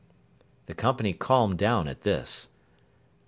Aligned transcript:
The 0.65 0.73
company 0.73 1.13
calmed 1.13 1.59
down 1.59 1.87
at 1.87 2.01
this. 2.01 2.47